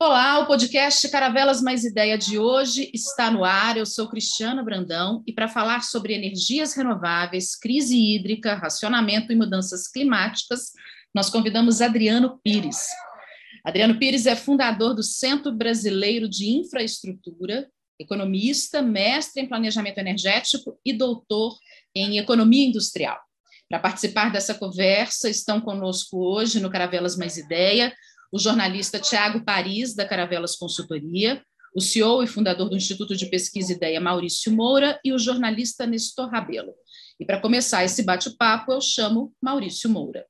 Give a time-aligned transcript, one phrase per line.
[0.00, 3.76] Olá, o podcast Caravelas Mais Ideia de hoje está no ar.
[3.76, 9.88] Eu sou Cristiana Brandão e para falar sobre energias renováveis, crise hídrica, racionamento e mudanças
[9.88, 10.70] climáticas,
[11.12, 12.86] nós convidamos Adriano Pires.
[13.64, 17.68] Adriano Pires é fundador do Centro Brasileiro de Infraestrutura,
[17.98, 21.58] economista, mestre em planejamento energético e doutor
[21.92, 23.18] em economia industrial.
[23.68, 27.92] Para participar dessa conversa, estão conosco hoje no Caravelas Mais Ideia
[28.30, 31.42] o jornalista Tiago Paris, da Caravelas Consultoria,
[31.74, 35.86] o CEO e fundador do Instituto de Pesquisa e Ideia, Maurício Moura, e o jornalista
[35.86, 36.72] Nestor Rabelo.
[37.20, 40.24] E para começar esse bate-papo, eu chamo Maurício Moura.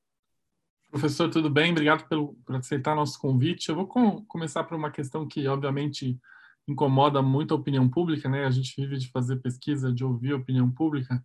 [0.91, 1.71] Professor, tudo bem?
[1.71, 3.69] Obrigado pelo, por aceitar nosso convite.
[3.69, 6.19] Eu vou com, começar por uma questão que, obviamente,
[6.67, 8.45] incomoda muito a opinião pública, né?
[8.45, 11.23] A gente vive de fazer pesquisa, de ouvir a opinião pública.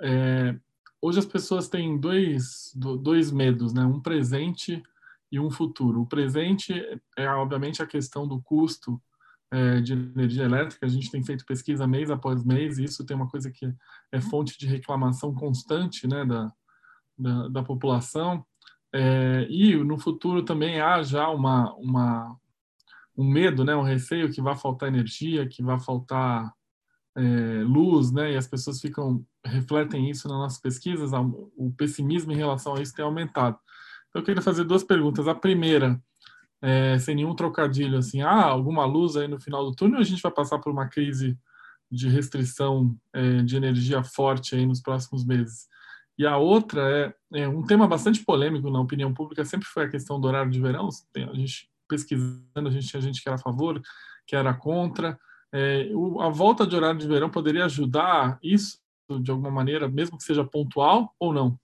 [0.00, 0.54] É,
[1.00, 3.82] hoje as pessoas têm dois, dois medos, né?
[3.84, 4.82] Um presente
[5.30, 6.00] e um futuro.
[6.00, 6.72] O presente
[7.16, 9.00] é, obviamente, a questão do custo
[9.50, 10.86] é, de energia elétrica.
[10.86, 13.72] A gente tem feito pesquisa mês após mês, e isso tem uma coisa que
[14.12, 16.52] é fonte de reclamação constante né, da,
[17.18, 18.44] da, da população.
[18.92, 22.36] É, e no futuro também há já uma, uma,
[23.16, 26.52] um medo, né, um receio que vai faltar energia, que vai faltar
[27.16, 31.10] é, luz, né, e as pessoas ficam refletem isso nas nossas pesquisas.
[31.56, 33.58] O pessimismo em relação a isso tem aumentado.
[34.14, 35.28] Eu queria fazer duas perguntas.
[35.28, 36.00] A primeira,
[36.62, 40.04] é, sem nenhum trocadilho, assim, ah, alguma luz aí no final do túnel ou a
[40.04, 41.38] gente vai passar por uma crise
[41.90, 45.66] de restrição é, de energia forte aí nos próximos meses?
[46.18, 49.88] E a outra é, é, um tema bastante polêmico na opinião pública, sempre foi a
[49.88, 50.88] questão do horário de verão.
[51.16, 53.80] A gente pesquisando, a gente tinha gente que era a favor,
[54.26, 55.18] que era contra.
[55.52, 58.78] É, o, a volta de horário de verão poderia ajudar isso
[59.22, 61.58] de alguma maneira, mesmo que seja pontual ou não?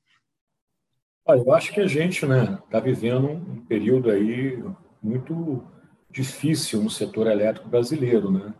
[1.26, 4.62] Olha, eu acho que a gente está né, tá vivendo um período aí
[5.02, 5.64] muito
[6.10, 8.30] difícil no setor elétrico brasileiro.
[8.30, 8.52] Né?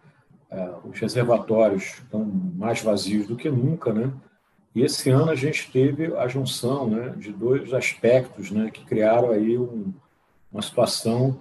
[0.51, 4.11] É, os reservatórios estão mais vazios do que nunca, né?
[4.75, 9.31] E esse ano a gente teve a junção né, de dois aspectos né, que criaram
[9.31, 9.93] aí um,
[10.51, 11.39] uma situação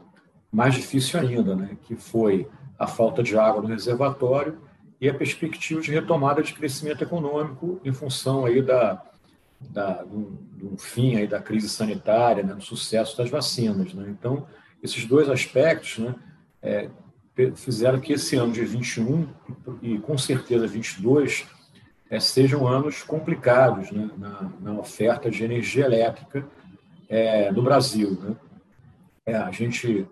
[0.52, 4.60] mais difícil ainda, né, que foi a falta de água no reservatório
[5.02, 9.04] e a perspectiva de retomada de crescimento econômico em função aí da,
[9.70, 13.94] da, do, do fim aí da crise sanitária, né, do sucesso das vacinas.
[13.94, 14.08] Né?
[14.10, 14.48] Então,
[14.82, 16.16] esses dois aspectos né,
[16.62, 16.90] é,
[17.56, 19.28] fizeram que esse ano de 21
[19.82, 21.46] e com certeza 22
[22.10, 26.48] é, sejam anos complicados né, na, na, oferta de energia elétrica
[27.10, 28.20] é, no Brasil.
[28.22, 28.36] Né?
[29.26, 30.08] É, a gente,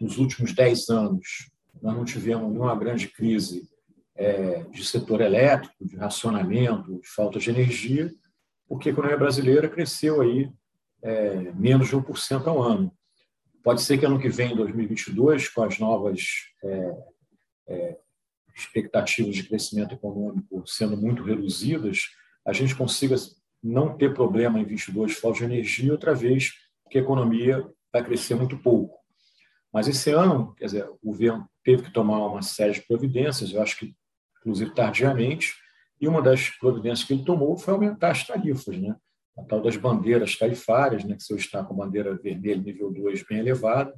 [0.00, 1.50] nos últimos 10 anos,
[1.82, 3.68] nós não tivemos nenhuma grande crise
[4.16, 8.10] é, de setor elétrico, de racionamento, de falta de energia,
[8.68, 10.50] porque a economia brasileira cresceu aí
[11.02, 12.92] é, menos de 1% ao ano.
[13.62, 16.22] Pode ser que ano que vem, 2022, com as novas
[16.64, 16.96] é,
[17.68, 17.96] é,
[18.54, 22.04] expectativas de crescimento econômico sendo muito reduzidas,
[22.44, 23.16] a gente consiga
[23.62, 26.52] não ter problema em 22 de falta de energia outra vez,
[26.82, 28.96] porque a economia vai crescer muito pouco.
[29.72, 33.60] Mas esse ano, quer dizer, o governo teve que tomar uma série de providências, eu
[33.60, 33.94] acho que,
[34.38, 35.54] inclusive tardiamente,
[36.00, 38.94] e uma das providências que ele tomou foi aumentar as tarifas, né?
[39.36, 41.16] a tal das bandeiras tarifárias, né?
[41.16, 43.94] que se eu está com bandeira vermelha nível 2 bem elevada,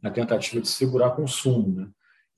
[0.00, 1.80] na tentativa de segurar consumo.
[1.80, 1.88] Né?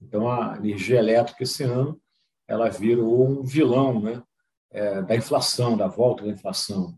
[0.01, 2.01] Então, a energia elétrica esse ano
[2.49, 4.23] ela virou um vilão né?
[4.73, 6.97] É, da inflação, da volta da inflação.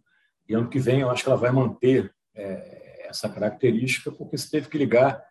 [0.48, 4.50] E ano que vem eu acho que ela vai manter é, essa característica, porque se
[4.50, 5.22] teve que ligar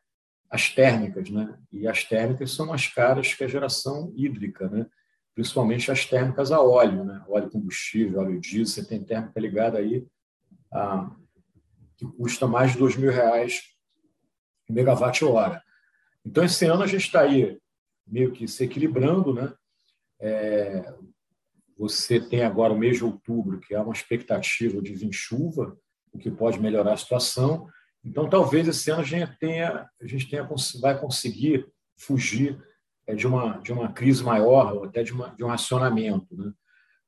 [0.50, 1.58] as térmicas, né?
[1.72, 4.68] e as térmicas são mais caras que a geração hídrica.
[4.70, 4.86] Né?
[5.34, 7.24] Principalmente as térmicas a óleo, né?
[7.28, 10.06] óleo combustível, óleo diesel, você tem térmica ligada aí
[10.72, 11.09] a,
[11.97, 13.62] que custa mais de dois mil reais
[14.70, 15.62] megawatt hora.
[16.25, 17.59] Então esse ano a gente está aí
[18.08, 19.53] meio que se equilibrando, né?
[20.20, 20.94] É,
[21.78, 25.75] você tem agora o mês de outubro, que é uma expectativa de vir chuva,
[26.14, 27.68] o que pode melhorar a situação.
[28.03, 30.47] Então, talvez esse ano a gente tenha, a gente tenha
[30.80, 32.61] vai conseguir fugir
[33.16, 36.35] de uma, de uma crise maior, ou até de, uma, de um acionamento.
[36.35, 36.52] Né?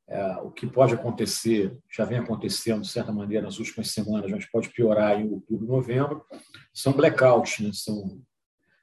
[0.08, 4.46] É, o que pode acontecer, já vem acontecendo de certa maneira nas últimas semanas, mas
[4.46, 6.26] pode piorar em outubro, novembro,
[6.74, 7.72] são blackouts, né?
[7.74, 8.22] são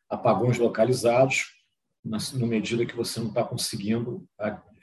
[0.09, 1.45] apagões localizados,
[2.05, 4.27] na, na medida que você não está conseguindo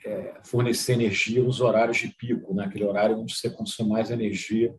[0.04, 2.90] é, fornecer energia nos horários de pico, naquele né?
[2.90, 4.74] horário onde você consome mais energia.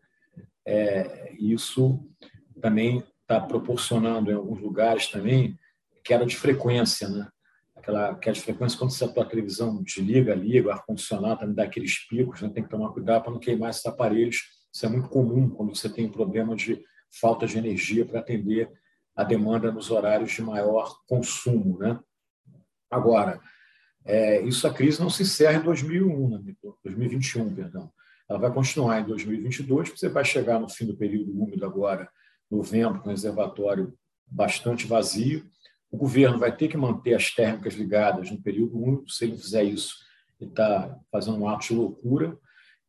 [0.66, 2.00] É, isso
[2.62, 5.58] também está proporcionando, em alguns lugares também,
[6.04, 7.28] queda de frequência, né?
[7.90, 11.64] Aquela queda de frequência, quando você, a tua televisão desliga, liga, o ar-condicionado também dá
[11.64, 12.50] aqueles picos, né?
[12.50, 14.38] tem que tomar cuidado para não queimar esses aparelhos.
[14.72, 16.82] Isso é muito comum quando você tem um problema de
[17.20, 18.72] falta de energia para atender
[19.16, 21.78] a demanda nos horários de maior consumo.
[21.80, 22.00] Né?
[22.90, 23.42] Agora,
[24.06, 26.54] é, isso a crise não se encerra em 2001, né?
[26.84, 27.92] 2021, perdão.
[28.30, 32.08] Ela vai continuar em 2022, você vai chegar no fim do período úmido agora,
[32.50, 33.94] novembro, com o reservatório
[34.26, 35.44] bastante vazio.
[35.92, 39.64] O governo vai ter que manter as térmicas ligadas no período úmido, se ele fizer
[39.64, 39.96] isso,
[40.40, 42.38] ele está fazendo um ato de loucura.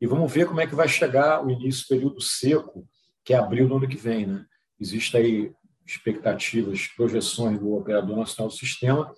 [0.00, 2.86] E vamos ver como é que vai chegar o início do período seco,
[3.24, 4.26] que é abril do ano que vem.
[4.26, 4.44] Né?
[4.78, 5.52] Existem aí
[5.86, 9.12] expectativas, projeções do Operador Nacional do Sistema,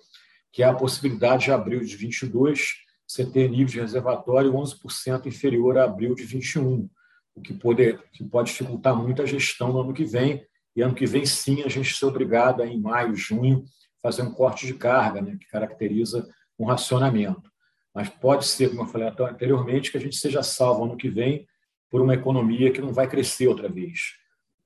[0.51, 5.77] que há a possibilidade de abril de 22 você ter nível de reservatório 11% inferior
[5.77, 6.89] a abril de 21,
[7.35, 10.43] o que pode, que pode dificultar muito a gestão no ano que vem.
[10.75, 13.63] E ano que vem, sim, a gente ser obrigado, em maio, junho,
[14.01, 16.27] fazer um corte de carga, né, que caracteriza
[16.57, 17.51] um racionamento.
[17.93, 21.47] Mas pode ser, como eu falei anteriormente, que a gente seja salvo ano que vem
[21.89, 24.15] por uma economia que não vai crescer outra vez.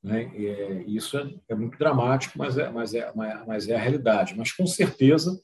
[0.01, 0.31] Né?
[0.36, 3.12] É, isso é, é, muito dramático, mas é, mas, é,
[3.45, 4.33] mas é a realidade.
[4.38, 5.38] Mas, com certeza,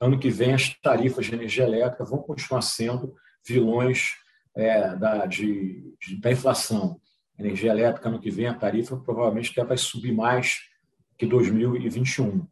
[0.00, 3.14] ano que vem as tarifas de energia elétrica vão continuar sendo
[3.46, 4.12] vilões
[4.54, 7.00] é, da, de, de, da inflação.
[7.38, 10.60] Energia elétrica, ano que vem, a tarifa provavelmente até vai subir mais
[11.18, 12.46] que 2021.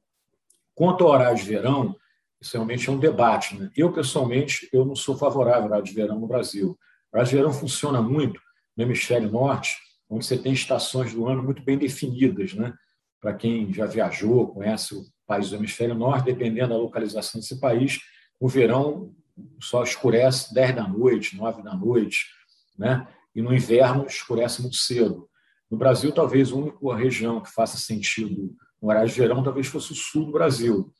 [0.74, 1.96] Quanto ao horário de verão,
[2.40, 3.56] isso realmente é um debate.
[3.56, 3.70] Né?
[3.76, 6.70] Eu, pessoalmente, eu não sou favorável ao horário de verão no Brasil.
[6.70, 8.40] O horário de verão funciona muito
[8.76, 9.76] no hemisfério norte,
[10.08, 12.54] onde você tem estações do ano muito bem definidas.
[12.54, 12.72] Né?
[13.20, 18.00] Para quem já viajou, conhece o país do hemisfério norte, dependendo da localização desse país,
[18.40, 19.14] o verão
[19.60, 22.26] só escurece 10 da noite, 9 da noite,
[22.76, 23.06] né?
[23.34, 25.28] E no inverno escurece muito cedo.
[25.70, 29.92] No Brasil, talvez a única região que faça sentido no horário de verão talvez fosse
[29.92, 30.92] o sul do Brasil,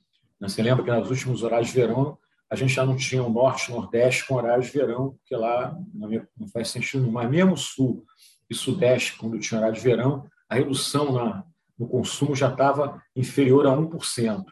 [0.43, 0.49] né?
[0.49, 2.19] Você lembra que nos últimos horários de verão
[2.51, 5.75] a gente já não tinha o norte e nordeste com horários de verão, porque lá
[5.95, 7.13] não faz sentido nenhum.
[7.13, 8.05] Mas mesmo o sul
[8.51, 11.45] e sudeste, quando tinha horário de verão, a redução na,
[11.79, 14.45] no consumo já estava inferior a 1%.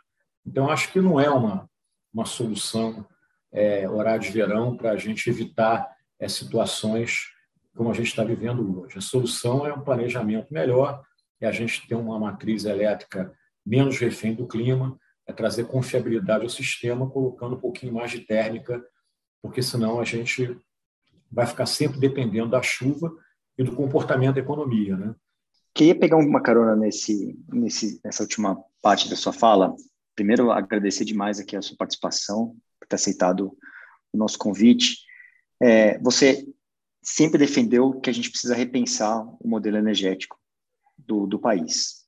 [0.46, 1.68] Então, acho que não é uma,
[2.14, 3.06] uma solução
[3.52, 5.86] é, horário de verão para a gente evitar
[6.18, 7.24] é, situações
[7.74, 8.98] como a gente está vivendo hoje.
[8.98, 11.02] A solução é um planejamento melhor,
[11.40, 13.32] é a gente ter uma matriz elétrica
[13.64, 18.82] menos refém do clima, é trazer confiabilidade ao sistema, colocando um pouquinho mais de térmica,
[19.42, 20.58] porque senão a gente
[21.30, 23.12] vai ficar sempre dependendo da chuva
[23.56, 25.14] e do comportamento da economia, né?
[25.72, 29.74] Queria pegar uma carona nesse, nesse, nessa última parte da sua fala.
[30.16, 33.56] Primeiro, agradecer demais aqui a sua participação, por ter aceitado
[34.12, 34.98] o nosso convite.
[35.62, 36.44] É, você
[37.02, 40.38] sempre defendeu que a gente precisa repensar o modelo energético
[40.98, 42.00] do, do país.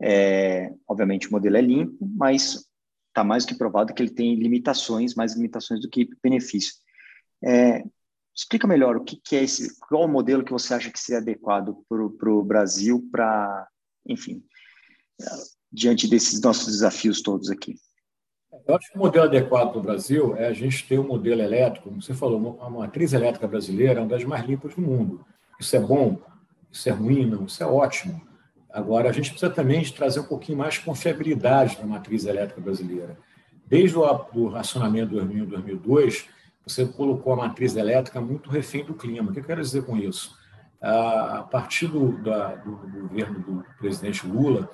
[0.00, 2.66] É, obviamente, o modelo é limpo, mas
[3.08, 6.74] está mais do que provado que ele tem limitações, mais limitações do que benefício.
[7.44, 7.84] É,
[8.34, 11.20] explica melhor o que, que, é esse, qual o modelo que você acha que seria
[11.20, 13.68] adequado para o Brasil, para,
[14.06, 14.44] enfim,
[15.72, 17.74] diante desses nossos desafios todos aqui.
[18.68, 21.40] Eu acho que o modelo adequado para o Brasil é a gente ter um modelo
[21.40, 25.24] elétrico, como você falou, a matriz elétrica brasileira é uma das mais limpas do mundo.
[25.58, 26.18] Isso é bom?
[26.70, 27.24] Isso é ruim?
[27.24, 28.20] Não, isso é ótimo.
[28.68, 32.60] Agora, a gente precisa também de trazer um pouquinho mais de confiabilidade na matriz elétrica
[32.60, 33.18] brasileira.
[33.66, 36.26] Desde o racionamento 2001 2002,
[36.66, 39.30] você colocou a matriz elétrica muito refém do clima.
[39.30, 40.36] O que eu quero dizer com isso?
[40.78, 44.68] A partir do, da, do governo do presidente Lula,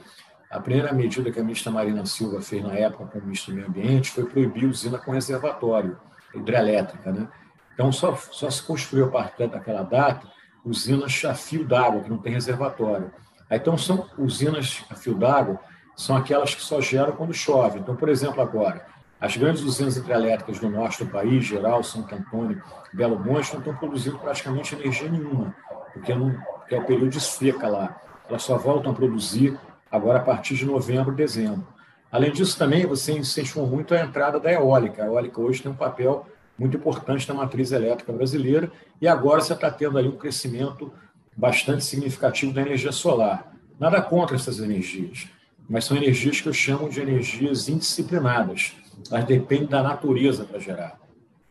[0.55, 3.69] a primeira medida que a ministra Marina Silva fez na época como ministra do Meio
[3.69, 5.96] Ambiente foi proibir usina com reservatório
[6.32, 7.11] hidrelétrica.
[7.11, 7.27] Né?
[7.75, 10.29] Então, só, só se construiu a partir daquela data
[10.65, 13.11] usinas a fio d'água, que não tem reservatório.
[13.51, 15.58] Então, são usinas a fio d'água,
[15.96, 17.81] são aquelas que só geram quando chove.
[17.81, 18.87] Então, por exemplo, agora,
[19.20, 23.75] as grandes usinas hidrelétricas do norte do país, Geral, Santo Antônio, Belo Monte, não estão
[23.75, 25.53] produzindo praticamente energia nenhuma,
[25.93, 26.31] porque, não,
[26.61, 28.01] porque é o período de seca lá.
[28.29, 29.58] Elas só voltam a produzir
[29.94, 31.65] agora a partir de novembro, dezembro.
[32.10, 35.05] Além disso, também você incentivou muito a entrada da eólica.
[35.05, 36.27] A eólica hoje tem um papel
[36.58, 40.93] muito importante na matriz elétrica brasileira e agora você está tendo aí um crescimento
[41.36, 43.53] bastante significativo da energia solar.
[43.79, 45.29] Nada contra essas energias,
[45.69, 48.72] mas são energias que eu chamo de energias indisciplinadas.
[49.13, 50.98] Elas dependem da natureza para gerar.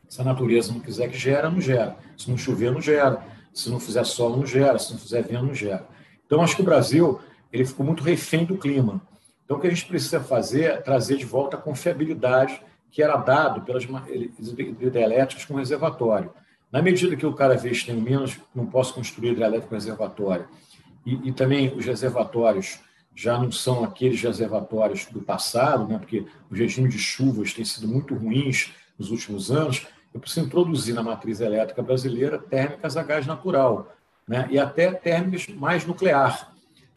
[0.09, 1.95] Se a natureza não quiser que gera, não gera.
[2.17, 3.23] Se não chover, não gera.
[3.53, 4.77] Se não fizer sol, não gera.
[4.77, 5.87] Se não fizer vento, não gera.
[6.25, 7.19] Então, acho que o Brasil
[7.53, 8.99] ele ficou muito refém do clima.
[9.45, 12.59] Então, o que a gente precisa fazer é trazer de volta a confiabilidade
[12.91, 13.83] que era dado pelas
[14.79, 16.31] hidrelétricas com reservatório.
[16.71, 20.47] Na medida que o cara vê que tem menos, não posso construir hidrelétrico reservatório,
[21.05, 22.79] e, e, também os reservatórios
[23.13, 27.87] já não são aqueles reservatórios do passado, né, porque os regimes de chuvas têm sido
[27.87, 33.27] muito ruins nos últimos anos, eu preciso introduzir na matriz elétrica brasileira térmicas a gás
[33.27, 33.93] natural,
[34.27, 36.52] né, e até térmicas mais nuclear,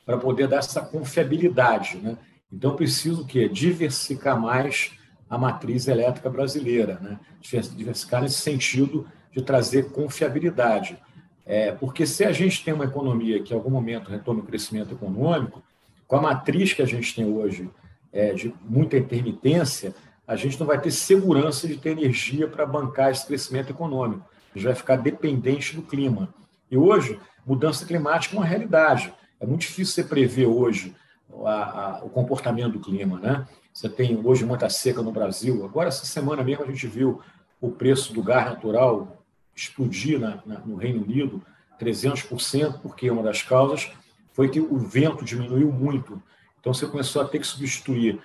[0.06, 1.98] para poder dar essa confiabilidade.
[1.98, 2.16] Né?
[2.50, 4.92] Então, preciso que diversificar mais
[5.28, 7.18] a matriz elétrica brasileira, né?
[7.40, 10.96] diversificar nesse sentido de trazer confiabilidade.
[11.44, 14.94] É, porque se a gente tem uma economia que em algum momento retome o crescimento
[14.94, 15.62] econômico,
[16.06, 17.68] com a matriz que a gente tem hoje
[18.12, 19.92] é, de muita intermitência,
[20.26, 24.28] a gente não vai ter segurança de ter energia para bancar esse crescimento econômico.
[24.54, 26.32] A gente vai ficar dependente do clima.
[26.70, 29.12] E hoje, mudança climática é uma realidade.
[29.40, 30.94] É muito difícil você prever hoje
[31.44, 33.18] a, a, o comportamento do clima.
[33.18, 33.46] Né?
[33.72, 35.64] Você tem hoje muita seca no Brasil.
[35.64, 37.20] Agora, essa semana mesmo, a gente viu
[37.60, 39.22] o preço do gás natural
[39.54, 41.42] explodir na, na, no Reino Unido
[41.80, 43.90] 300%, porque uma das causas
[44.32, 46.22] foi que o vento diminuiu muito.
[46.60, 48.20] Então, você começou a ter que substituir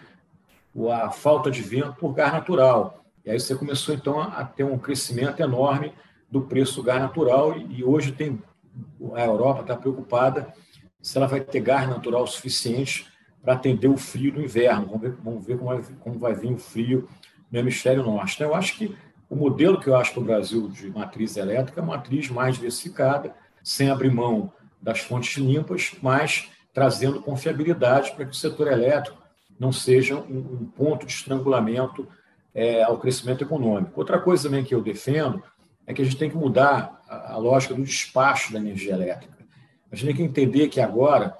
[0.91, 3.03] a falta de vento por gás natural.
[3.25, 5.93] E aí você começou, então, a ter um crescimento enorme
[6.29, 7.57] do preço do gás natural.
[7.57, 8.41] E hoje tem
[9.13, 10.53] a Europa está preocupada
[11.01, 13.07] se ela vai ter gás natural suficiente
[13.41, 14.87] para atender o frio do inverno.
[14.87, 17.09] Vamos ver, vamos ver como, vai, como vai vir o frio
[17.51, 18.35] no hemisfério norte.
[18.35, 18.95] Então, eu acho que
[19.29, 22.55] o modelo que eu acho para o Brasil de matriz elétrica é uma matriz mais
[22.55, 29.21] diversificada, sem abrir mão das fontes limpas, mas trazendo confiabilidade para que o setor elétrico
[29.59, 32.07] não seja um, um ponto de estrangulamento
[32.53, 33.99] é, ao crescimento econômico.
[33.99, 35.41] Outra coisa também que eu defendo
[35.85, 39.40] é que a gente tem que mudar a, a lógica do despacho da energia elétrica.
[39.91, 41.37] A gente tem que entender que agora,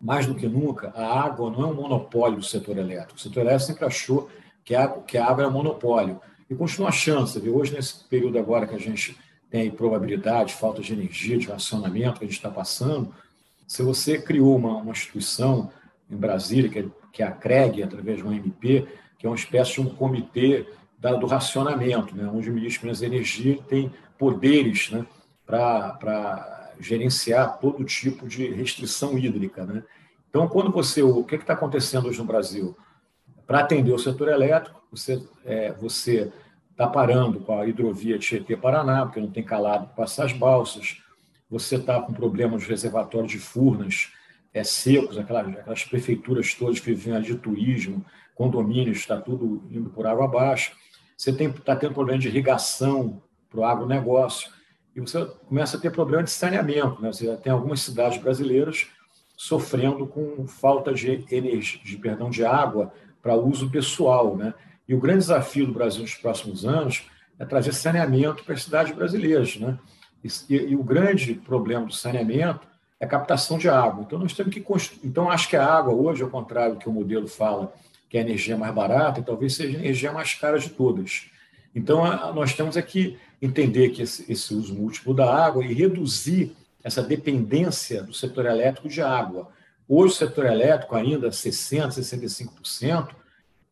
[0.00, 3.16] mais do que nunca, a água não é um monopólio do setor elétrico.
[3.16, 4.30] O setor elétrico sempre achou
[4.64, 6.20] que a, que a água é monopólio.
[6.48, 7.26] E continua achando.
[7.26, 9.16] Você vê, hoje, nesse período agora que a gente
[9.50, 13.14] tem probabilidade, falta de energia, de racionamento que a gente está passando,
[13.66, 15.70] se você criou uma, uma instituição
[16.10, 18.86] em Brasília, que é, que é a CREG, através de um MP,
[19.18, 20.66] que é uma espécie de um comitê
[20.98, 25.04] da, do racionamento, né, onde o ministro das Energia tem poderes né,
[25.44, 29.64] para gerenciar todo tipo de restrição hídrica.
[29.64, 29.82] Né?
[30.28, 31.02] Então, quando você.
[31.02, 32.76] O que está acontecendo hoje no Brasil?
[33.46, 36.32] Para atender o setor elétrico, você está é, você
[36.76, 41.02] tá parando com a hidrovia Tietê-Paraná, porque não tem calado para passar as balsas,
[41.50, 44.10] você está com problemas de reservatórios de Furnas
[44.54, 50.06] é, secos, aquelas, aquelas prefeituras todas que vivem de turismo, condomínios, está tudo indo por
[50.06, 50.72] água abaixo.
[51.16, 54.50] Você está tendo problema de irrigação para o agronegócio
[54.94, 57.00] e você começa a ter problema de saneamento.
[57.00, 57.12] Né?
[57.12, 58.88] Você tem algumas cidades brasileiras
[59.36, 64.54] sofrendo com falta de energia, de perdão, de água para uso pessoal, né?
[64.88, 67.06] E o grande desafio do Brasil nos próximos anos
[67.38, 69.78] é trazer saneamento para as cidades brasileiras, né?
[70.22, 72.66] E, e, o grande problema do saneamento
[73.00, 74.04] é a captação de água.
[74.06, 74.64] Então nós temos que
[75.02, 77.72] então acho que a água hoje, ao contrário do que o modelo fala,
[78.08, 81.26] que é a energia mais barata, talvez seja a energia mais cara de todas.
[81.74, 87.02] Então nós temos aqui entender que esse, esse uso múltiplo da água e reduzir essa
[87.02, 89.48] dependência do setor elétrico de água.
[89.88, 93.08] Hoje, o setor elétrico, ainda 60%, 65%,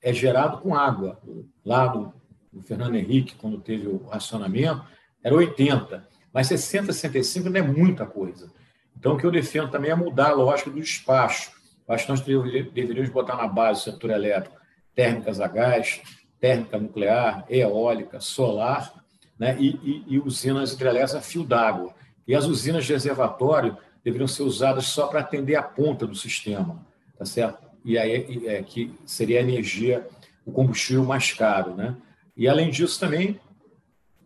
[0.02, 1.18] é gerado com água.
[1.64, 2.12] Lá do,
[2.52, 4.84] do Fernando Henrique, quando teve o racionamento,
[5.22, 6.02] era 80%.
[6.32, 8.50] Mas 60%, 65% não é muita coisa.
[8.96, 11.52] Então, o que eu defendo também é mudar a lógica do despacho.
[11.88, 14.56] Acho que nós deveríamos botar na base do setor elétrico
[14.94, 16.00] térmicas a gás,
[16.38, 18.99] térmica nuclear, eólica, solar
[19.40, 21.94] né, e, e, e usinas hidrelétricas a fio d'água.
[22.28, 26.86] E as usinas de reservatório deveriam ser usadas só para atender a ponta do sistema,
[27.18, 27.66] tá certo?
[27.82, 30.06] E aí é, que seria a energia,
[30.44, 31.96] o combustível mais caro, né?
[32.36, 33.40] E além disso também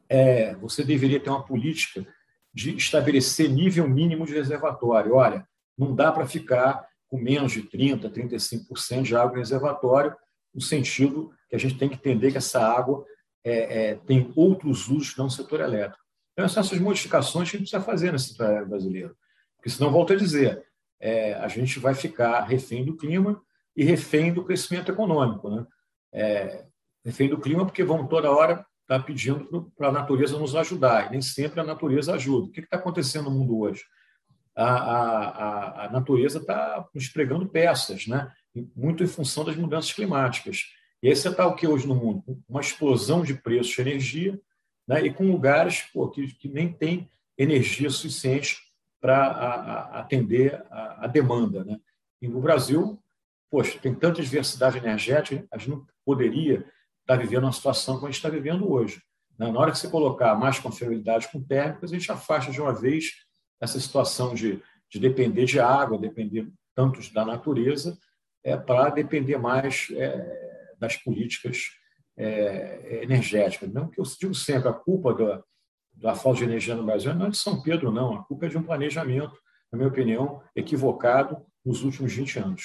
[0.09, 2.05] é, você deveria ter uma política
[2.53, 5.15] de estabelecer nível mínimo de reservatório.
[5.15, 5.47] Olha,
[5.79, 10.15] não dá para ficar com menos de 30, 35% de água em reservatório,
[10.53, 13.05] no sentido que a gente tem que entender que essa água
[13.45, 16.03] é, é, tem outros usos não no setor elétrico.
[16.33, 19.17] Então, são essas modificações que a gente precisa fazer nesse setor brasileiro.
[19.57, 20.65] Porque senão, volto a dizer,
[20.99, 23.41] é, a gente vai ficar refém do clima
[23.77, 25.51] e refém do crescimento econômico.
[25.51, 25.67] Né?
[26.13, 26.65] É,
[27.05, 31.07] refém do clima porque vão toda hora estar tá pedindo para a natureza nos ajudar,
[31.07, 32.49] e nem sempre a natureza ajuda.
[32.49, 33.83] O que está acontecendo no mundo hoje?
[34.57, 38.31] A, a, a natureza está nos pregando peças, né?
[38.77, 40.65] muito em função das mudanças climáticas.
[41.05, 42.25] E aí você está o que hoje no mundo?
[42.49, 44.41] Uma explosão de preços de energia
[44.89, 45.05] né?
[45.05, 48.57] e com lugares pô, que, que nem tem energia suficiente
[49.03, 51.63] para atender a, a, demanda.
[51.63, 51.79] Né?
[52.23, 52.99] E no Brasil,
[53.51, 56.69] poxa, tem tanta diversidade energética, a gente não poderia estar
[57.05, 59.03] tá vivendo uma situação como a gente está vivendo hoje.
[59.39, 59.53] Né?
[59.53, 63.27] Na hora que você colocar mais confiabilidade com térmicas, a gente afasta de uma vez
[63.61, 64.59] essa situação de,
[64.89, 67.99] de depender de água, depender tanto da natureza,
[68.43, 70.44] é, para depender mais é,
[70.85, 71.59] das políticas
[72.17, 73.73] é, energéticas.
[73.73, 75.43] Não que eu digo sempre, a culpa da,
[75.95, 78.15] da falta de energia no Brasil não é de São Pedro, não.
[78.15, 79.37] A culpa é de um planejamento,
[79.73, 82.63] na minha opinião, equivocado nos últimos 20 anos.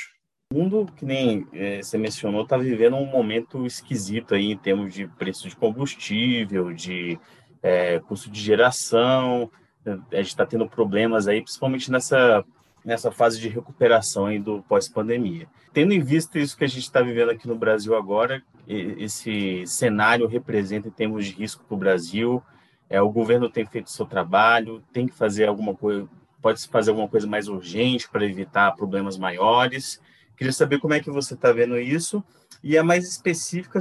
[0.52, 4.94] O mundo, que nem é, você mencionou, está vivendo um momento esquisito aí em termos
[4.94, 7.20] de preço de combustível, de
[7.62, 9.52] é, custo de geração.
[9.86, 12.44] A gente está tendo problemas aí, principalmente nessa,
[12.84, 15.48] nessa fase de recuperação aí do pós-pandemia.
[15.74, 20.28] Tendo em vista isso que a gente está vivendo aqui no Brasil agora, esse cenário
[20.28, 22.44] representa em termos de risco para o Brasil.
[22.90, 26.08] É, o governo tem feito seu trabalho, tem que fazer alguma coisa,
[26.42, 30.02] pode fazer alguma coisa mais urgente para evitar problemas maiores.
[30.36, 32.24] Queria saber como é que você está vendo isso
[32.64, 33.80] e é mais específica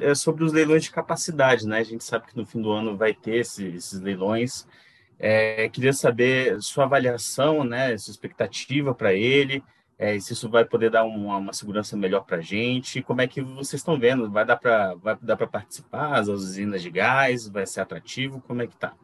[0.00, 1.78] é sobre os leilões de capacidade, né?
[1.78, 4.66] A gente sabe que no fim do ano vai ter esse, esses leilões.
[5.18, 7.96] É, queria saber sua avaliação, né?
[7.98, 9.62] Sua expectativa para ele,
[9.98, 13.02] é, se isso vai poder dar uma, uma segurança melhor para a gente.
[13.02, 14.30] Como é que vocês estão vendo?
[14.30, 16.20] Vai dar para vai dar para participar?
[16.20, 18.40] As usinas de gás vai ser atrativo?
[18.46, 18.94] Como é que está?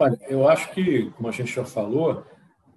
[0.00, 2.26] Olha, eu acho que, como a gente já falou,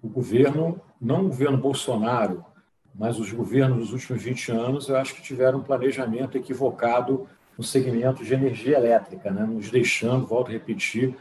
[0.04, 2.46] o governo, não o governo Bolsonaro,
[2.94, 7.28] mas os governos dos últimos 20 anos, eu acho que tiveram um planejamento equivocado
[7.58, 9.44] no segmento de energia elétrica, né?
[9.44, 11.16] nos deixando, volto a repetir,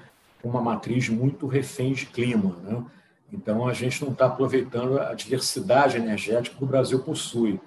[0.46, 2.56] uma matriz muito refém de clima.
[2.62, 2.84] Né?
[3.32, 7.60] Então, a gente não está aproveitando a diversidade energética que o Brasil possui.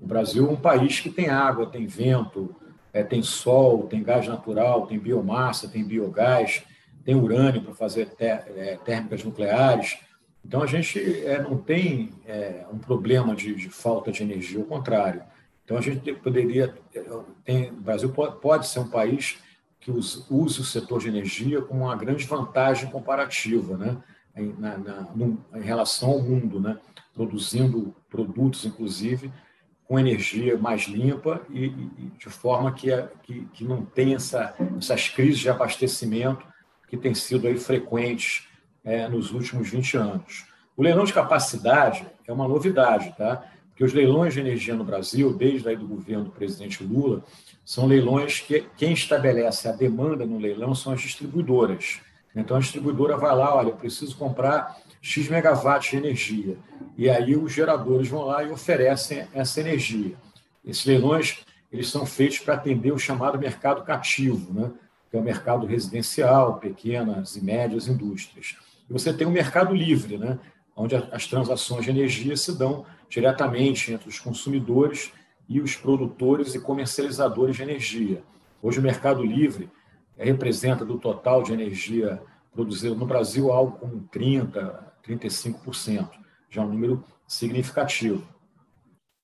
[0.00, 2.54] O Brasil é um país que tem água, tem vento,
[2.92, 6.64] é, tem sol, tem gás natural, tem biomassa, tem biogás,
[7.04, 9.98] tem urânio para fazer é, térmicas nucleares.
[10.44, 14.64] Então, a gente é, não tem é, um problema de, de, falta de energia, ao
[14.64, 15.22] contrário.
[15.64, 16.74] Então, a gente poderia.
[17.44, 19.38] Tem, o Brasil pode, pode ser um país
[19.80, 23.96] que use, o setor de energia como uma grande vantagem comparativa, né?
[24.36, 26.78] Em, na, na, no, em relação ao mundo, né?
[27.14, 29.32] produzindo produtos, inclusive,
[29.88, 32.90] com energia mais limpa e, e de forma que,
[33.22, 36.44] que, que não tem essa, essas crises de abastecimento
[36.88, 38.46] que têm sido aí frequentes
[38.84, 40.46] é, nos últimos 20 anos.
[40.76, 43.44] O leilão de capacidade é uma novidade, tá?
[43.76, 47.22] Porque os leilões de energia no Brasil, desde aí do governo do presidente Lula,
[47.62, 52.00] são leilões que quem estabelece a demanda no leilão são as distribuidoras.
[52.34, 56.56] Então a distribuidora vai lá, olha, eu preciso comprar X megawatts de energia.
[56.96, 60.14] E aí os geradores vão lá e oferecem essa energia.
[60.64, 64.70] Esses leilões eles são feitos para atender o chamado mercado cativo, né?
[65.10, 68.56] que é o mercado residencial, pequenas e médias indústrias.
[68.88, 70.38] E você tem o mercado livre, né?
[70.74, 75.12] onde as transações de energia se dão diretamente entre os consumidores
[75.48, 78.22] e os produtores e comercializadores de energia.
[78.60, 79.70] Hoje, o mercado livre
[80.16, 82.20] representa do total de energia
[82.52, 86.10] produzida no Brasil algo como 30%, 35%,
[86.50, 88.26] já é um número significativo.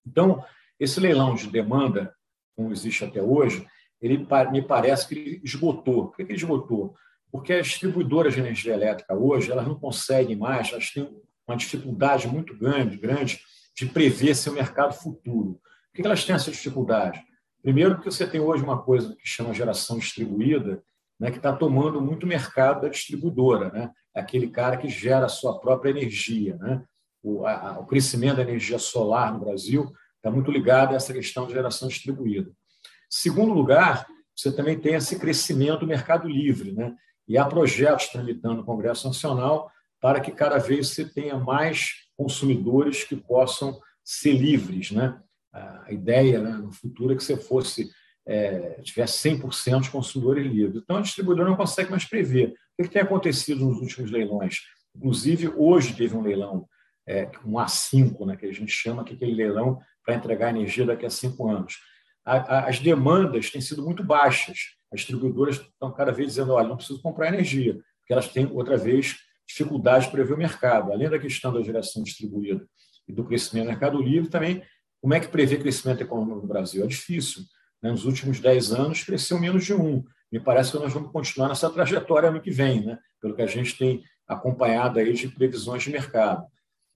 [0.07, 0.45] Então,
[0.79, 2.15] esse leilão de demanda,
[2.55, 3.67] como existe até hoje,
[4.01, 6.09] ele me parece que esgotou.
[6.09, 6.95] Por que ele esgotou?
[7.31, 11.09] Porque as distribuidoras de energia elétrica hoje elas não conseguem mais, elas têm
[11.47, 13.41] uma dificuldade muito grande, grande
[13.75, 15.61] de prever seu mercado futuro.
[15.91, 17.23] Por que elas têm essa dificuldade?
[17.63, 20.83] Primeiro, porque você tem hoje uma coisa que chama geração distribuída,
[21.19, 23.91] né, que está tomando muito mercado da distribuidora, né?
[24.15, 26.57] É aquele cara que gera a sua própria energia.
[26.57, 26.85] Né?
[27.23, 31.47] O, a, o crescimento da energia solar no Brasil está muito ligado a essa questão
[31.47, 32.51] de geração distribuída.
[33.09, 34.07] Segundo lugar,
[34.37, 36.95] você também tem esse crescimento do mercado livre, né?
[37.27, 43.05] e há projetos tramitando no Congresso Nacional para que cada vez você tenha mais consumidores
[43.05, 44.91] que possam ser livres.
[44.91, 45.19] Né?
[45.53, 47.91] A ideia né, no futuro é que você fosse
[48.27, 50.83] é, tivesse 100% de consumidores livres.
[50.83, 52.55] Então, a distribuidora não consegue mais prever.
[52.79, 54.61] O que tem acontecido nos últimos leilões?
[54.97, 56.69] Inclusive, hoje teve um leilão,
[57.07, 60.87] é, um A5, né, que a gente chama, que é aquele leilão para entregar energia
[60.87, 61.79] daqui a cinco anos.
[62.25, 64.59] A, a, as demandas têm sido muito baixas.
[64.93, 68.77] As distribuidoras estão cada vez dizendo, olha, não preciso comprar energia, porque elas têm, outra
[68.77, 69.17] vez,
[69.53, 70.93] dificuldade de prever o mercado.
[70.93, 72.67] Além da questão da geração distribuída
[73.07, 74.63] e do crescimento do mercado livre, também
[75.01, 76.85] como é que prever crescimento econômico no Brasil?
[76.85, 77.43] É difícil.
[77.83, 77.91] Né?
[77.91, 80.05] Nos últimos 10 anos, cresceu menos de um.
[80.31, 82.99] Me parece que nós vamos continuar nessa trajetória ano que vem, né?
[83.21, 86.47] pelo que a gente tem acompanhado aí de previsões de mercado.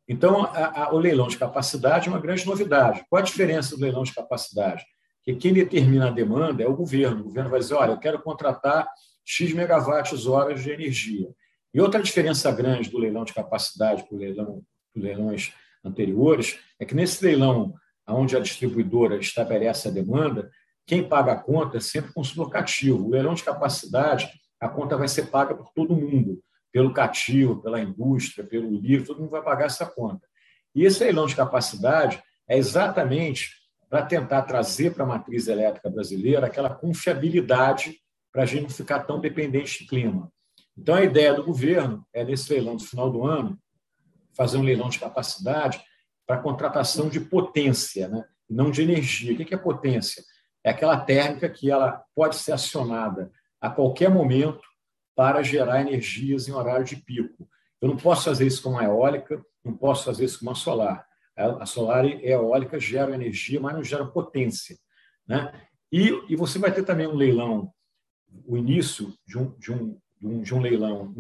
[0.09, 3.05] Então, a, a, o leilão de capacidade é uma grande novidade.
[3.11, 4.85] Qual a diferença do leilão de capacidade?
[5.23, 7.23] Que quem determina a demanda é o governo.
[7.23, 8.87] O governo vai dizer, olha, eu quero contratar
[9.25, 11.29] X megawatts horas de energia.
[11.77, 14.63] E outra diferença grande do leilão de capacidade para o leilão,
[14.95, 15.53] leilões
[15.85, 17.75] anteriores é que nesse leilão,
[18.09, 20.51] onde a distribuidora estabelece a demanda,
[20.87, 23.05] quem paga a conta é sempre o consumidor cativo.
[23.05, 24.27] O leilão de capacidade,
[24.59, 29.21] a conta vai ser paga por todo mundo, pelo cativo, pela indústria, pelo livro, todo
[29.21, 30.27] mundo vai pagar essa conta.
[30.75, 33.51] E esse leilão de capacidade é exatamente
[33.91, 37.99] para tentar trazer para a matriz elétrica brasileira aquela confiabilidade
[38.33, 40.33] para a gente não ficar tão dependente de clima.
[40.77, 43.59] Então, a ideia do governo é, nesse leilão do final do ano,
[44.37, 45.83] fazer um leilão de capacidade
[46.27, 48.25] para contratação de potência, né?
[48.49, 49.33] não de energia.
[49.33, 50.23] O que é potência?
[50.63, 54.61] É aquela térmica que ela pode ser acionada a qualquer momento
[55.15, 57.49] para gerar energias em horário de pico.
[57.81, 61.07] Eu não posso fazer isso com uma eólica, não posso fazer isso com uma solar.
[61.37, 64.77] A solar e a eólica geram energia, mas não geram potência.
[65.27, 65.53] Né?
[65.93, 67.73] E, e você vai ter também um leilão,
[68.45, 71.15] o início de um, de um, de um, leilão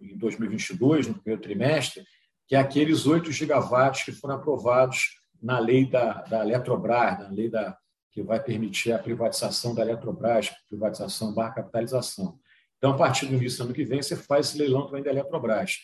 [0.00, 2.04] em 2022, no primeiro trimestre,
[2.46, 7.48] que é aqueles 8 gigawatts que foram aprovados na lei da, da Eletrobras, na lei
[7.48, 7.76] da,
[8.10, 12.38] que vai permitir a privatização da Eletrobras, privatização barra capitalização.
[12.76, 15.10] Então, a partir do início do ano que vem, você faz esse leilão também da
[15.10, 15.78] Eletrobras.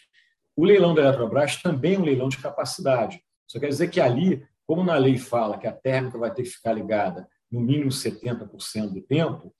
[0.57, 3.21] O leilão da Eletrobras também é um leilão de capacidade.
[3.47, 6.51] Só quer dizer que ali, como na lei fala que a térmica vai ter que
[6.51, 9.55] ficar ligada no mínimo 70% do tempo,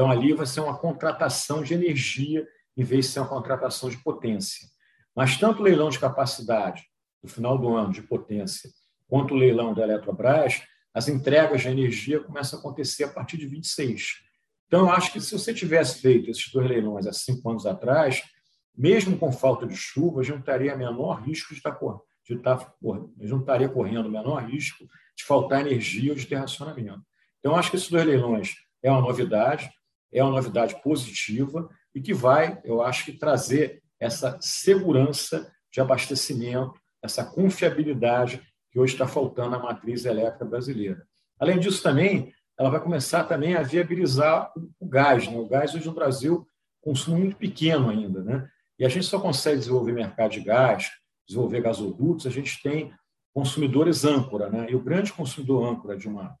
[0.00, 3.98] então ali vai ser uma contratação de energia em vez de ser uma contratação de
[3.98, 4.66] potência.
[5.14, 6.84] Mas tanto o leilão de capacidade,
[7.22, 8.70] no final do ano, de potência,
[9.06, 10.62] quanto o leilão da Eletrobras,
[10.94, 14.22] as entregas de energia começam a acontecer a partir de 26.
[14.66, 18.22] Então, eu acho que se você tivesse feito esses dois leilões há cinco anos atrás,
[18.74, 21.78] mesmo com falta de chuva, a gente não teria menor risco de estar,
[22.26, 22.74] de estar
[23.20, 24.82] gente não estaria correndo o menor risco
[25.14, 27.02] de faltar energia ou de ter racionamento.
[27.38, 29.70] Então, acho que esses dois leilões é uma novidade,
[30.12, 36.80] é uma novidade positiva e que vai, eu acho que, trazer essa segurança de abastecimento,
[37.02, 41.06] essa confiabilidade que hoje está faltando na matriz elétrica brasileira.
[41.38, 45.26] Além disso, também, ela vai começar também a viabilizar o gás.
[45.26, 45.36] Né?
[45.36, 46.46] O gás hoje no Brasil
[46.82, 48.48] consumo muito pequeno ainda, né?
[48.78, 50.90] E a gente só consegue desenvolver mercado de gás,
[51.26, 52.92] desenvolver gasodutos, a gente tem
[53.34, 54.66] consumidores âncora, né?
[54.70, 56.36] E o grande consumidor âncora de uma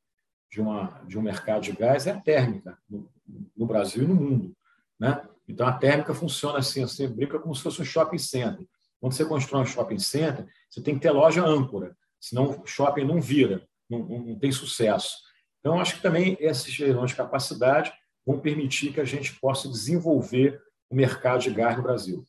[0.50, 3.08] de uma de um mercado de gás é a térmica no,
[3.56, 4.56] no Brasil e no mundo,
[4.98, 5.22] né?
[5.48, 8.66] Então a térmica funciona assim, você brinca como se fosse um shopping center.
[9.00, 13.04] Quando você constrói um shopping center, você tem que ter loja âncora senão o shopping
[13.04, 15.16] não vira, não, não tem sucesso.
[15.58, 17.92] Então, acho que também esses leilões de capacidade
[18.24, 20.60] vão permitir que a gente possa desenvolver
[20.90, 22.24] o mercado de gás no Brasil.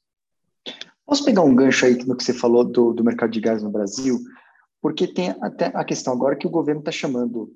[1.06, 3.70] Posso pegar um gancho aí no que você falou do, do mercado de gás no
[3.70, 4.20] Brasil?
[4.82, 7.54] Porque tem até a questão agora que o governo está chamando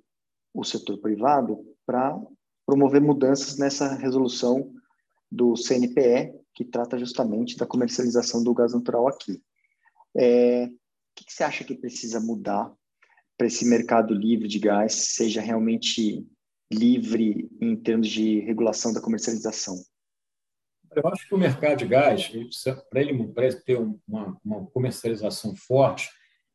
[0.56, 2.18] o setor privado para
[2.65, 4.74] promover mudanças nessa resolução
[5.32, 9.44] do CNPE, que trata justamente da comercialização do gás natural aqui.
[10.18, 10.70] É,
[11.15, 12.72] que, que você acha que precisa mudar
[13.38, 16.26] para esse mercado livre de gás seja realmente
[16.72, 19.76] livre em termos de regulação da comercialização?
[20.96, 22.32] Eu acho que o mercado de gás,
[22.89, 26.10] para ele, ele ter uma, uma, comercialização forte,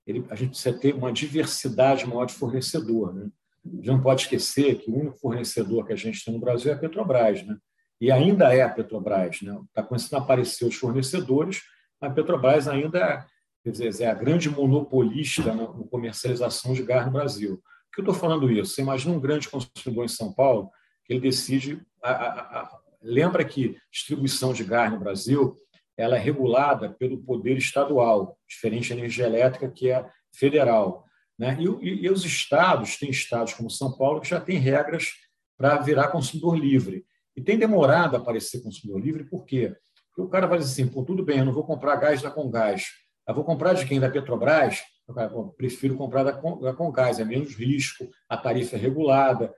[0.07, 3.15] ele, a gente precisa ter uma diversidade maior de fornecedor.
[3.15, 3.31] Né?
[3.65, 6.73] A gente não pode esquecer que o único fornecedor que a gente tem no Brasil
[6.73, 7.43] é a Petrobras.
[7.43, 7.57] Né?
[8.01, 9.35] E ainda é a Petrobras.
[9.37, 9.61] Está né?
[9.73, 11.61] Tá começando a aparecer os fornecedores,
[12.01, 13.27] a Petrobras ainda
[13.63, 17.57] quer dizer, é a grande monopolista na comercialização de gás no Brasil.
[17.57, 18.75] Por que eu estou falando isso?
[18.75, 20.71] Você imagina um grande consumidor em São Paulo
[21.05, 21.83] que ele decide.
[22.03, 25.55] A, a, a, lembra que distribuição de gás no Brasil
[25.97, 31.05] ela é regulada pelo poder estadual, diferente da energia elétrica, que é federal.
[31.41, 31.57] Né?
[31.59, 35.13] E, e, e os estados, tem estados como São Paulo, que já tem regras
[35.57, 37.07] para virar consumidor livre.
[37.35, 39.75] E tem demorado a aparecer consumidor livre, por quê?
[40.09, 42.31] Porque o cara vai dizer assim, Pô, tudo bem, eu não vou comprar gás da
[42.31, 42.89] Congás,
[43.27, 43.99] eu vou comprar de quem?
[43.99, 44.83] Da Petrobras?
[45.09, 49.55] Eu prefiro comprar da, da Concás, é menos risco, a tarifa é regulada.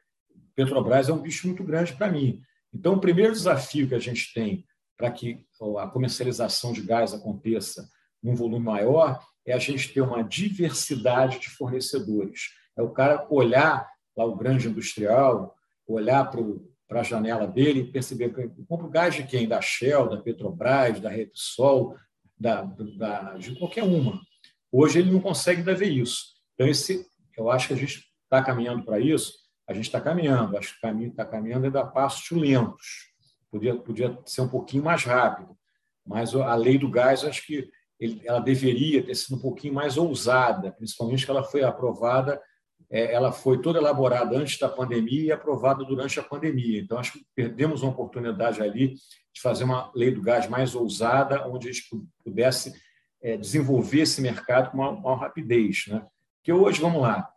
[0.54, 2.40] Petrobras é um bicho muito grande para mim.
[2.72, 4.64] Então, o primeiro desafio que a gente tem
[4.96, 5.44] para que
[5.80, 7.88] a comercialização de gás aconteça
[8.22, 12.50] num volume maior é a gente ter uma diversidade de fornecedores.
[12.76, 16.31] É o cara olhar lá o grande industrial, olhar
[16.88, 19.48] para a janela dele e perceber que eu compro gás de quem?
[19.48, 21.96] Da Shell, da Petrobras, da Repsol,
[22.38, 24.20] da, da, de qualquer uma.
[24.70, 26.33] Hoje ele não consegue ver isso.
[26.55, 29.35] Então, esse, eu acho que a gente está caminhando para isso,
[29.68, 33.12] a gente está caminhando, acho que está caminho, tá caminhando ainda a passos lentos.
[33.50, 35.57] Podia, podia ser um pouquinho mais rápido,
[36.07, 37.70] mas a lei do gás, acho que
[38.24, 42.40] ela deveria ter sido um pouquinho mais ousada, principalmente que ela foi aprovada,
[42.90, 46.80] é, ela foi toda elaborada antes da pandemia e aprovada durante a pandemia.
[46.80, 48.94] Então, acho que perdemos uma oportunidade ali
[49.32, 51.88] de fazer uma lei do gás mais ousada, onde a gente
[52.22, 52.74] pudesse
[53.22, 55.84] é, desenvolver esse mercado com uma, rapidez.
[55.88, 56.04] Né?
[56.42, 57.30] Que hoje, vamos lá,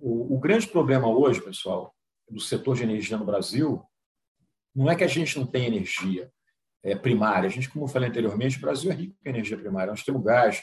[0.00, 1.94] o, o, grande problema hoje, pessoal,
[2.28, 3.82] do setor de energia no Brasil,
[4.74, 6.30] não é que a gente não tem energia
[6.94, 7.48] primária.
[7.48, 9.90] A gente, como eu falei anteriormente, o Brasil é rico em energia primária.
[9.90, 10.62] Nós temos gás,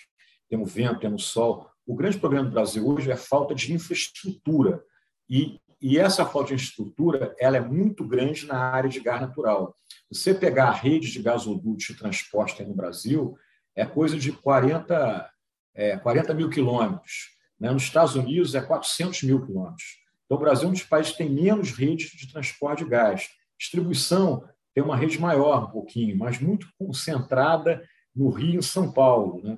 [0.49, 1.69] temos vento, temos sol.
[1.85, 4.83] O grande problema do Brasil hoje é a falta de infraestrutura.
[5.29, 9.75] E, e essa falta de infraestrutura ela é muito grande na área de gás natural.
[10.11, 13.37] Você pegar a rede de gasodutos de transporte no Brasil,
[13.75, 15.29] é coisa de 40,
[15.73, 17.35] é, 40 mil quilômetros.
[17.59, 17.71] Né?
[17.71, 19.97] Nos Estados Unidos, é 400 mil quilômetros.
[20.25, 23.29] Então, o Brasil é um dos países que tem menos redes de transporte de gás.
[23.59, 24.43] Distribuição
[24.75, 27.81] tem uma rede maior, um pouquinho, mas muito concentrada
[28.13, 29.41] no Rio e São Paulo.
[29.41, 29.57] Né?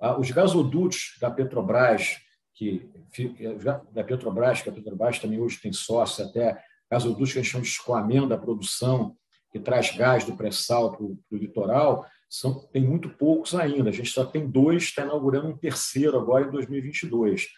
[0.00, 2.18] Ah, os gasodutos da Petrobras,
[2.54, 2.88] que
[3.92, 7.64] da Petrobras, que a Petrobras também hoje tem sócio até gasodutos que a gente chama
[7.64, 9.16] de escoamento da produção,
[9.50, 13.90] que traz gás do pré-sal para o litoral, são, tem muito poucos ainda.
[13.90, 17.48] A gente só tem dois, está inaugurando um terceiro agora em 2022.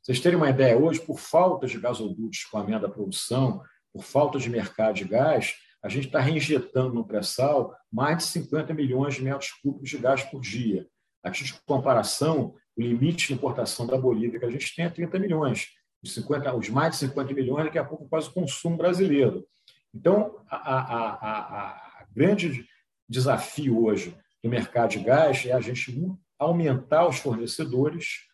[0.00, 4.38] Vocês terem uma ideia, hoje, por falta de gasodutos de escoamento da produção, por falta
[4.38, 9.22] de mercado de gás, a gente está reinjetando no pré-sal mais de 50 milhões de
[9.22, 10.86] metros cúbicos de gás por dia.
[11.22, 14.90] A título de comparação, o limite de importação da Bolívia que a gente tem é
[14.90, 15.68] 30 milhões.
[16.02, 19.46] Os, 50, os mais de 50 milhões, daqui a pouco, quase o consumo brasileiro.
[19.94, 21.70] Então, a, a, a,
[22.02, 22.66] a grande
[23.08, 25.94] desafio hoje do mercado de gás é a gente
[26.38, 28.26] aumentar os fornecedores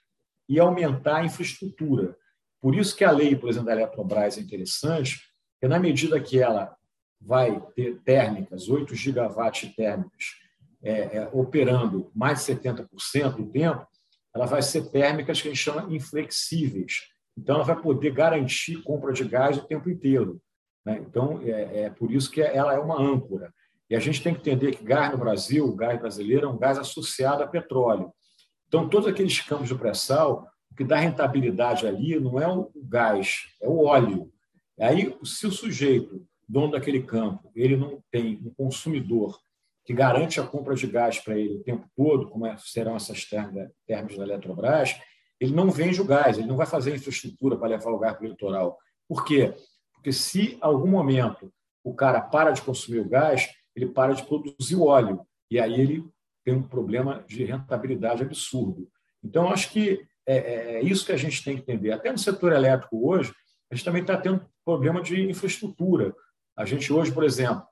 [0.49, 2.17] e aumentar a infraestrutura.
[2.61, 5.21] Por isso que a lei, por exemplo, da Eletrobras é interessante,
[5.53, 6.78] porque na medida que ela
[7.21, 10.37] vai ter térmicas, 8 gigawatts térmicas,
[10.83, 13.87] é, é, operando mais de 70% do tempo,
[14.35, 17.09] ela vai ser térmicas que a gente chama inflexíveis.
[17.37, 20.41] Então, ela vai poder garantir compra de gás o tempo inteiro.
[20.85, 21.05] Né?
[21.07, 23.53] Então, é, é, por isso que ela é uma âncora.
[23.91, 26.59] E a gente tem que entender que gás no Brasil, o gás brasileiro, é um
[26.59, 28.13] gás associado a petróleo.
[28.67, 33.47] Então, todos aqueles campos de pré-sal, o que dá rentabilidade ali não é o gás,
[33.63, 34.31] é o óleo.
[34.79, 39.39] Aí, se o sujeito, dono daquele campo, ele não tem um consumidor
[39.85, 43.25] que garante a compra de gás para ele o tempo todo, como é, serão essas
[43.25, 44.99] termas da Eletrobras,
[45.41, 48.27] ele não vende o gás, ele não vai fazer infraestrutura para levar o gás para
[48.27, 48.79] o litoral.
[49.09, 49.55] Por quê?
[49.95, 54.77] Porque se algum momento o cara para de consumir o gás, ele para de produzir
[54.77, 55.21] o óleo.
[55.51, 56.05] E aí ele
[56.45, 58.89] tem um problema de rentabilidade absurdo.
[59.23, 61.93] Então, acho que é, é, é isso que a gente tem que entender.
[61.93, 63.33] Até no setor elétrico hoje,
[63.71, 66.15] a gente também está tendo problema de infraestrutura.
[66.59, 67.63] A gente hoje, por exemplo,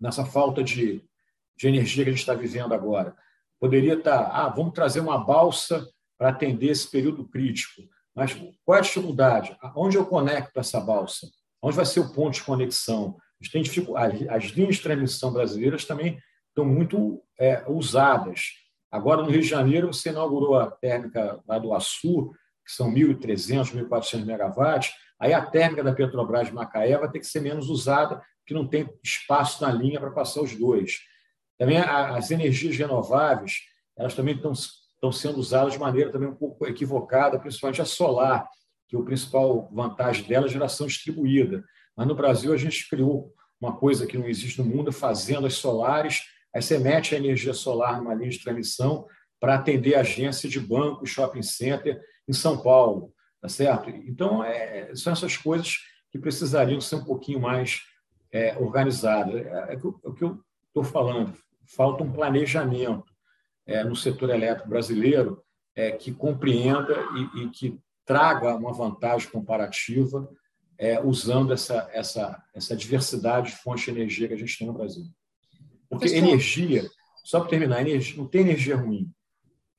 [0.00, 1.04] nessa falta de,
[1.54, 3.14] de energia que a gente está vivendo agora,
[3.60, 7.82] poderia estar, tá, ah, vamos trazer uma balsa para atender esse período crítico.
[8.14, 8.32] Mas
[8.64, 9.54] qual é a dificuldade?
[9.76, 11.26] Onde eu conecto essa balsa?
[11.60, 13.18] Onde vai ser o ponto de conexão?
[13.38, 14.26] A gente tem dificuldade.
[14.30, 18.52] As linhas de transmissão brasileiras também estão muito é, usadas.
[18.90, 22.32] Agora, no Rio de Janeiro, você inaugurou a térmica lá do Açu,
[22.64, 24.94] que são 1.300, 1.400 megawatts.
[25.18, 28.66] Aí a térmica da Petrobras de Macaé vai ter que ser menos usada, porque não
[28.66, 30.98] tem espaço na linha para passar os dois.
[31.58, 33.60] Também as energias renováveis,
[33.96, 38.46] elas também estão, estão sendo usadas de maneira também um pouco equivocada, principalmente a solar,
[38.88, 41.64] que a principal vantagem dela é a geração distribuída.
[41.96, 46.22] Mas no Brasil a gente criou uma coisa que não existe no mundo, fazendas solares.
[46.54, 49.06] Aí você mete a energia solar numa linha de transmissão
[49.40, 53.90] para atender agência de banco, shopping center em São Paulo, tá certo?
[53.90, 55.78] Então é, são essas coisas
[56.10, 57.82] que precisariam ser um pouquinho mais
[58.32, 59.34] é, organizadas.
[59.34, 61.36] É, é, o que eu estou falando.
[61.64, 63.12] Falta um planejamento
[63.66, 65.42] é, no setor elétrico brasileiro
[65.74, 70.30] é, que compreenda e, e que traga uma vantagem comparativa
[70.78, 74.72] é, usando essa, essa, essa diversidade de fontes de energia que a gente tem no
[74.74, 75.06] Brasil.
[75.88, 76.88] Porque energia,
[77.24, 79.10] só para terminar, energia, não tem energia ruim.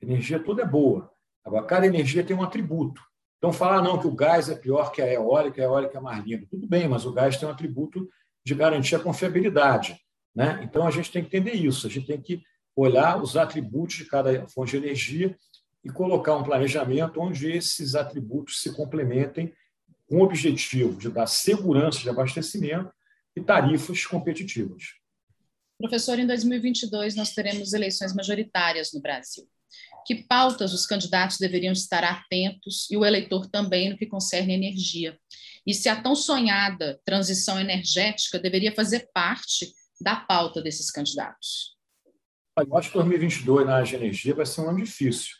[0.01, 1.11] Energia toda é boa.
[1.43, 3.01] Agora, cada energia tem um atributo.
[3.37, 6.25] Então, falar não que o gás é pior que a eólica, a eólica é mais
[6.25, 6.47] limpa.
[6.49, 8.09] Tudo bem, mas o gás tem um atributo
[8.43, 9.99] de garantir a confiabilidade.
[10.35, 10.59] Né?
[10.63, 11.85] Então, a gente tem que entender isso.
[11.85, 12.41] A gente tem que
[12.75, 15.37] olhar os atributos de cada fonte de energia
[15.83, 19.53] e colocar um planejamento onde esses atributos se complementem
[20.07, 22.91] com o objetivo de dar segurança de abastecimento
[23.35, 24.95] e tarifas competitivas.
[25.77, 29.47] Professor, em 2022 nós teremos eleições majoritárias no Brasil.
[30.05, 35.17] Que pautas os candidatos deveriam estar atentos e o eleitor também no que concerne energia?
[35.65, 39.67] E se a tão sonhada transição energética deveria fazer parte
[39.99, 41.75] da pauta desses candidatos?
[42.57, 45.35] Eu acho que 2022 na área de energia vai ser um ano difícil,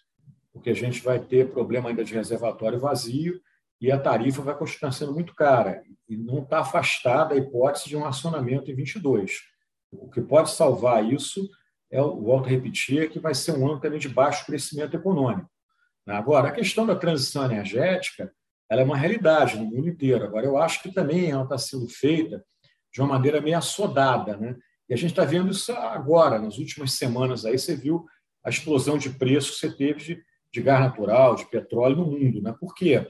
[0.54, 3.42] porque a gente vai ter problema ainda de reservatório vazio
[3.80, 7.96] e a tarifa vai continuar sendo muito cara e não está afastada a hipótese de
[7.96, 9.32] um acionamento em 22.
[9.92, 11.48] O que pode salvar isso
[11.92, 15.50] é, volto a repetir, que vai ser um ano também de baixo crescimento econômico.
[16.06, 18.32] Agora, a questão da transição energética
[18.70, 20.26] ela é uma realidade no mundo inteiro.
[20.26, 22.44] Agora, eu acho que também ela está sendo feita
[22.94, 24.36] de uma maneira meio assodada.
[24.36, 24.56] Né?
[24.90, 27.46] E a gente está vendo isso agora, nas últimas semanas.
[27.46, 28.06] Aí você viu
[28.44, 32.42] a explosão de preços que você teve de, de gás natural, de petróleo no mundo.
[32.42, 32.54] Né?
[32.60, 33.10] Por quê?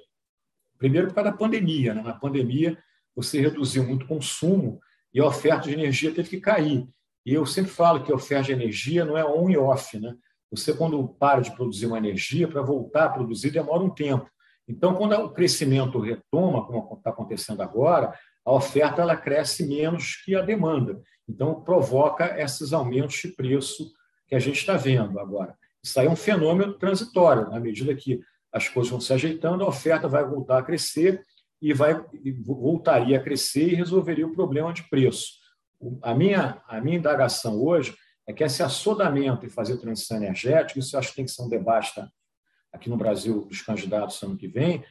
[0.78, 1.94] Primeiro, por causa da pandemia.
[1.96, 2.04] Né?
[2.04, 2.78] Na pandemia,
[3.16, 4.80] você reduziu muito o consumo
[5.12, 6.88] e a oferta de energia teve que cair.
[7.28, 10.00] E eu sempre falo que a oferta de energia não é on e off.
[10.00, 10.16] Né?
[10.50, 14.32] Você, quando para de produzir uma energia, para voltar a produzir, demora um tempo.
[14.66, 20.36] Então, quando o crescimento retoma, como está acontecendo agora, a oferta ela cresce menos que
[20.36, 21.02] a demanda.
[21.28, 23.92] Então, provoca esses aumentos de preço
[24.26, 25.54] que a gente está vendo agora.
[25.84, 28.22] Isso aí é um fenômeno transitório, na medida que
[28.54, 31.22] as coisas vão se ajeitando, a oferta vai voltar a crescer
[31.62, 32.02] e vai
[32.46, 35.46] voltaria a crescer e resolveria o problema de preço.
[36.02, 37.96] A minha, a minha indagação hoje
[38.28, 41.44] é que esse assodamento e fazer transição energética, isso eu acho que tem que ser
[41.44, 42.10] um debate tá?
[42.74, 44.84] aqui no Brasil dos candidatos ano que vem,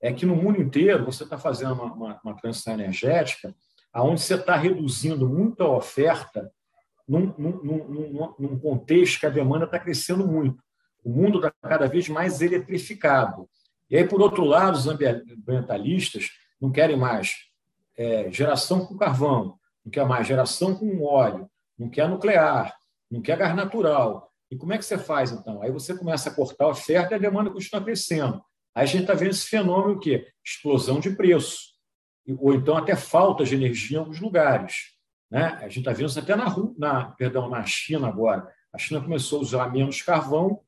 [0.00, 3.54] é que no mundo inteiro você está fazendo uma, uma, uma, transição energética
[3.92, 6.52] aonde você está reduzindo muito a oferta
[7.08, 10.62] num, num, num, num contexto que a demanda está crescendo muito.
[11.02, 13.48] O mundo está cada vez mais eletrificado.
[13.90, 16.30] E aí, por outro lado, os ambientalistas
[16.60, 17.34] não querem mais
[17.96, 22.74] é, geração com carvão, não quer mais geração com óleo, não quer nuclear,
[23.10, 24.30] não quer gás natural.
[24.50, 25.60] E como é que você faz, então?
[25.62, 28.42] Aí você começa a cortar a oferta e a demanda continua crescendo.
[28.74, 31.74] Aí a gente está vendo esse fenômeno que explosão de preço,
[32.38, 34.94] ou então até falta de energia em alguns lugares.
[35.30, 35.46] Né?
[35.60, 38.48] A gente está vendo isso até na, na, perdão, na China agora.
[38.72, 40.60] A China começou a usar menos carvão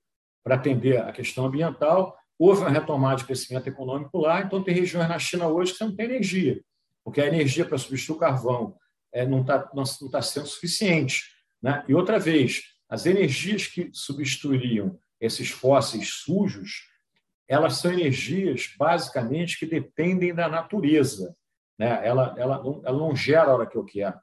[0.44, 5.08] para atender a questão ambiental, houve uma retomada de crescimento econômico lá, então tem regiões
[5.08, 6.62] na China hoje que não tem energia,
[7.04, 8.76] porque a energia para substituir o carvão
[9.16, 11.24] é, não está não, não tá sendo suficiente.
[11.62, 11.82] Né?
[11.88, 16.86] E outra vez, as energias que substituiriam esses fósseis sujos,
[17.48, 21.34] elas são energias basicamente que dependem da natureza.
[21.78, 22.06] Né?
[22.06, 24.18] Ela, ela, não, ela não gera a hora que eu quero.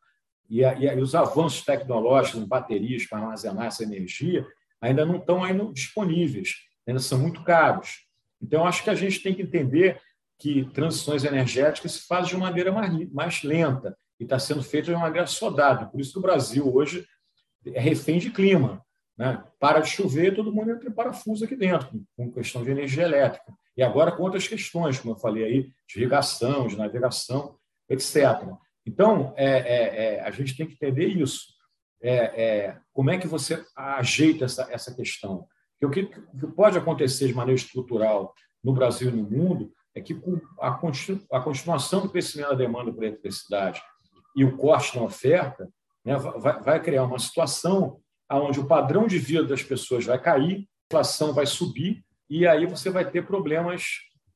[0.49, 4.45] E, a, e os avanços tecnológicos em baterias para armazenar essa energia
[4.79, 6.51] ainda não estão ainda disponíveis
[6.85, 8.05] ainda são muito caros.
[8.41, 10.01] Então, acho que a gente tem que entender
[10.37, 14.91] que transições energéticas se fazem de uma maneira mais, mais lenta e está sendo feita
[14.91, 15.85] de maneira sodada.
[15.85, 17.05] Por isso que o Brasil hoje
[17.65, 18.83] é refém de clima.
[19.17, 19.43] Né?
[19.59, 23.53] Para de chover, todo mundo entra em parafuso aqui dentro, com questão de energia elétrica.
[23.75, 27.57] E agora com outras questões, como eu falei aí, de irrigação, de navegação,
[27.89, 28.17] etc.
[28.85, 31.53] Então, é, é, é, a gente tem que entender isso.
[32.01, 35.47] É, é, como é que você ajeita essa, essa questão?
[35.81, 38.33] o que, o que pode acontecer de maneira estrutural
[38.63, 40.17] no Brasil e no mundo é que
[40.59, 40.69] a,
[41.31, 43.81] a continuação do crescimento da demanda por eletricidade
[44.35, 45.69] e o corte na oferta
[46.03, 50.67] né, vai, vai, criar uma situação onde o padrão de vida das pessoas vai cair,
[50.91, 53.83] a inflação vai subir, e aí você vai ter problemas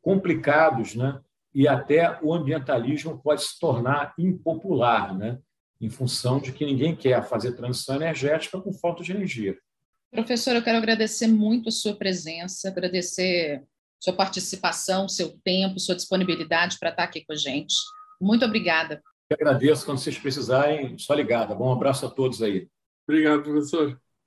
[0.01, 1.19] complicados, né?
[1.53, 5.39] e até o ambientalismo pode se tornar impopular, né?
[5.81, 9.57] em função de que ninguém quer fazer transição energética com falta de energia.
[10.11, 13.63] Professor, eu quero agradecer muito a sua presença, agradecer
[13.99, 17.75] sua participação, seu tempo, sua disponibilidade para estar aqui com a gente.
[18.21, 19.01] Muito obrigada.
[19.31, 19.85] Agradeço.
[19.85, 21.53] Quando vocês precisarem, só ligada.
[21.55, 22.69] Bom abraço a todos aí.
[23.07, 23.99] Obrigado, professor.